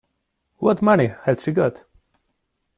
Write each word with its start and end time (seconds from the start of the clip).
What 0.57 0.81
money 0.81 1.11
has 1.25 1.43
she 1.43 1.51
got? 1.51 1.85